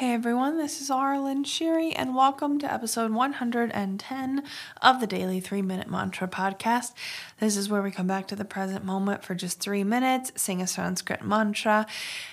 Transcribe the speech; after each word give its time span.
Hey 0.00 0.14
everyone, 0.14 0.56
this 0.56 0.80
is 0.80 0.88
Aaralyn 0.88 1.44
Shiri, 1.44 1.92
and 1.94 2.14
welcome 2.14 2.58
to 2.60 2.72
episode 2.72 3.12
110 3.12 4.42
of 4.80 4.98
the 4.98 5.06
Daily 5.06 5.40
3 5.40 5.60
Minute 5.60 5.90
Mantra 5.90 6.26
Podcast. 6.26 6.94
This 7.38 7.54
is 7.54 7.68
where 7.68 7.82
we 7.82 7.90
come 7.90 8.06
back 8.06 8.26
to 8.28 8.34
the 8.34 8.46
present 8.46 8.82
moment 8.82 9.22
for 9.22 9.34
just 9.34 9.60
three 9.60 9.84
minutes, 9.84 10.32
sing 10.36 10.62
a 10.62 10.66
Sanskrit 10.66 11.22
mantra, 11.22 11.86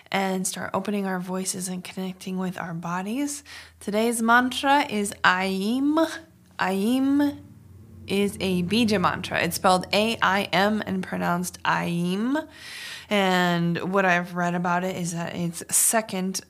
and 0.10 0.48
start 0.48 0.70
opening 0.74 1.06
our 1.06 1.20
voices 1.20 1.68
and 1.68 1.84
connecting 1.84 2.38
with 2.38 2.58
our 2.58 2.74
bodies. 2.74 3.44
Today's 3.82 4.22
mantra 4.22 4.90
is 4.90 5.14
Aim. 5.26 6.00
Aim 6.62 7.42
is 8.08 8.38
a 8.40 8.64
bija 8.64 9.02
mantra. 9.02 9.42
It's 9.42 9.58
spelled 9.58 9.88
A 9.92 10.18
I 10.22 10.44
M 10.54 10.82
and 10.88 11.04
pronounced 11.04 11.60
Aim. 11.68 12.38
And 13.10 13.92
what 13.92 14.06
I've 14.06 14.36
read 14.36 14.56
about 14.56 14.86
it 14.86 14.96
is 14.96 15.12
that 15.12 15.36
it's 15.36 15.66
second 15.70 16.46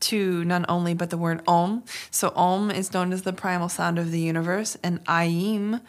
to 0.00 0.44
not 0.44 0.64
only 0.68 0.94
but 0.94 1.10
the 1.10 1.18
word 1.18 1.42
Om. 1.46 1.84
So 2.10 2.32
Om 2.34 2.70
is 2.70 2.92
known 2.92 3.12
as 3.12 3.22
the 3.22 3.32
primal 3.32 3.68
sound 3.68 3.98
of 3.98 4.10
the 4.10 4.20
universe, 4.20 4.76
and 4.82 5.00
Aim 5.08 5.80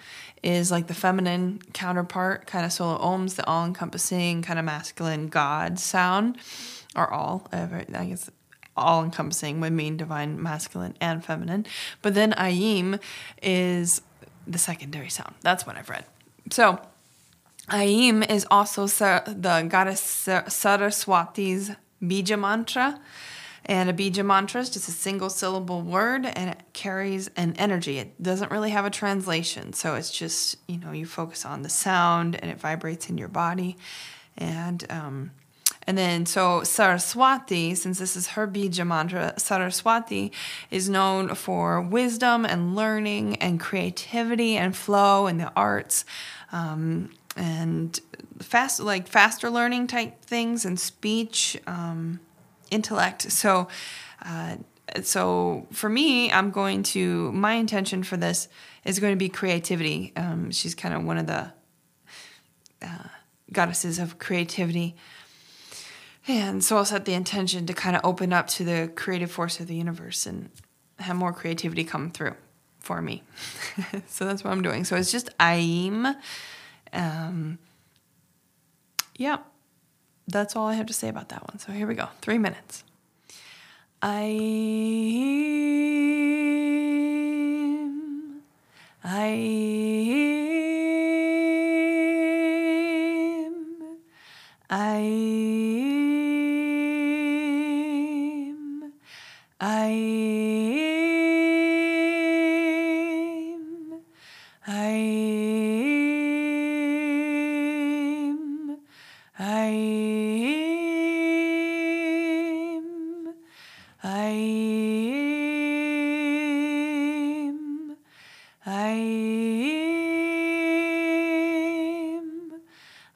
is 0.43 0.71
like 0.71 0.87
the 0.87 0.93
feminine 0.93 1.61
counterpart, 1.73 2.47
kind 2.47 2.65
of 2.65 2.73
solo 2.73 2.97
Om's 2.97 3.35
the 3.35 3.45
all-encompassing 3.45 4.41
kind 4.41 4.59
of 4.59 4.65
masculine 4.65 5.27
God 5.27 5.79
sound, 5.79 6.37
or 6.95 7.11
all. 7.11 7.47
I 7.53 7.85
guess 7.85 8.29
all 8.75 9.03
encompassing 9.03 9.59
would 9.59 9.73
mean 9.73 9.97
divine 9.97 10.41
masculine 10.41 10.95
and 10.99 11.23
feminine. 11.23 11.65
But 12.01 12.13
then 12.15 12.33
Aim 12.37 12.99
is 13.41 14.01
the 14.47 14.57
secondary 14.57 15.09
sound. 15.09 15.35
That's 15.41 15.67
what 15.67 15.77
I've 15.77 15.89
read. 15.89 16.05
So 16.49 16.81
Aim 17.71 18.23
is 18.23 18.47
also 18.49 18.87
the 18.87 19.67
goddess 19.69 20.01
Saraswati's 20.01 21.71
Bija 22.01 22.39
mantra. 22.39 22.99
And 23.71 23.89
a 23.89 23.93
bija 23.93 24.25
mantra 24.25 24.59
is 24.59 24.69
just 24.69 24.89
a 24.89 24.91
single 24.91 25.29
syllable 25.29 25.81
word 25.81 26.25
and 26.25 26.49
it 26.49 26.61
carries 26.73 27.29
an 27.37 27.53
energy. 27.57 27.99
It 27.99 28.21
doesn't 28.21 28.51
really 28.51 28.71
have 28.71 28.83
a 28.83 28.89
translation. 28.89 29.71
So 29.71 29.95
it's 29.95 30.11
just, 30.11 30.57
you 30.67 30.77
know, 30.77 30.91
you 30.91 31.05
focus 31.05 31.45
on 31.45 31.61
the 31.61 31.69
sound 31.69 32.35
and 32.35 32.51
it 32.51 32.59
vibrates 32.59 33.09
in 33.09 33.17
your 33.17 33.29
body. 33.29 33.77
And, 34.37 34.85
um, 34.89 35.31
and 35.87 35.97
then, 35.97 36.25
so 36.25 36.63
Saraswati, 36.63 37.73
since 37.75 37.97
this 37.97 38.17
is 38.17 38.27
her 38.27 38.45
bija 38.45 38.85
mantra, 38.85 39.35
Saraswati 39.37 40.33
is 40.69 40.89
known 40.89 41.33
for 41.33 41.79
wisdom 41.79 42.43
and 42.45 42.75
learning 42.75 43.37
and 43.37 43.57
creativity 43.57 44.57
and 44.57 44.75
flow 44.75 45.27
in 45.27 45.37
the 45.37 45.49
arts. 45.55 46.03
Um, 46.51 47.11
and 47.37 47.97
fast, 48.39 48.81
like 48.81 49.07
faster 49.07 49.49
learning 49.49 49.87
type 49.87 50.21
things 50.25 50.65
and 50.65 50.77
speech. 50.77 51.57
Um, 51.65 52.19
intellect. 52.71 53.31
So, 53.31 53.67
uh, 54.25 54.57
so 55.03 55.67
for 55.71 55.89
me, 55.89 56.31
I'm 56.31 56.51
going 56.51 56.83
to 56.83 57.31
my 57.31 57.53
intention 57.53 58.03
for 58.03 58.17
this 58.17 58.47
is 58.83 58.99
going 58.99 59.13
to 59.13 59.17
be 59.17 59.29
creativity. 59.29 60.13
Um, 60.15 60.51
she's 60.51 60.73
kind 60.73 60.95
of 60.95 61.03
one 61.03 61.17
of 61.17 61.27
the 61.27 61.53
uh, 62.81 63.07
goddesses 63.51 63.99
of 63.99 64.17
creativity. 64.17 64.95
And 66.27 66.63
so 66.63 66.77
I'll 66.77 66.85
set 66.85 67.05
the 67.05 67.13
intention 67.13 67.65
to 67.67 67.73
kind 67.73 67.95
of 67.95 68.01
open 68.03 68.31
up 68.33 68.47
to 68.49 68.63
the 68.63 68.91
creative 68.95 69.31
force 69.31 69.59
of 69.59 69.67
the 69.67 69.75
universe 69.75 70.25
and 70.25 70.49
have 70.99 71.15
more 71.15 71.33
creativity 71.33 71.83
come 71.83 72.11
through 72.11 72.35
for 72.79 73.01
me. 73.01 73.23
so 74.07 74.25
that's 74.25 74.43
what 74.43 74.51
I'm 74.51 74.61
doing. 74.61 74.83
So 74.83 74.95
it's 74.95 75.11
just 75.11 75.29
Aim. 75.39 76.07
Um, 76.93 77.57
yeah 79.15 79.37
that's 80.31 80.55
all 80.55 80.67
I 80.67 80.73
have 80.75 80.87
to 80.87 80.93
say 80.93 81.09
about 81.09 81.29
that 81.29 81.47
one. 81.47 81.59
So 81.59 81.71
here 81.71 81.87
we 81.87 81.95
go. 81.95 82.09
Three 82.21 82.37
minutes. 82.37 82.83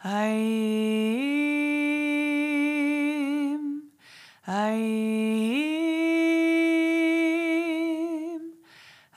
Aim, 0.08 0.12
Aim, 4.46 4.94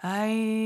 Aim. 0.01 0.56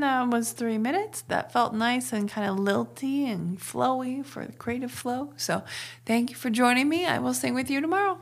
That 0.02 0.30
was 0.30 0.52
three 0.52 0.80
minutes. 0.80 1.22
That 1.28 1.52
felt 1.52 1.74
nice 1.76 2.12
and 2.12 2.30
kind 2.30 2.50
of 2.50 2.58
lilty 2.58 3.30
and 3.30 3.60
flowy 3.60 4.26
for 4.26 4.46
the 4.46 4.52
creative 4.52 4.92
flow. 4.92 5.34
So 5.38 5.64
thank 6.06 6.32
you 6.32 6.36
for 6.36 6.50
joining 6.50 6.90
me. 6.90 7.06
I 7.06 7.20
will 7.20 7.34
sing 7.36 7.54
with 7.54 7.70
you 7.70 7.82
tomorrow. 7.82 8.18